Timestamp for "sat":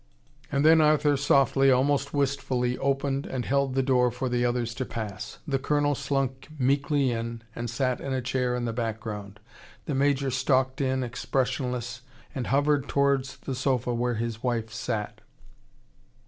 7.69-8.01, 14.73-15.21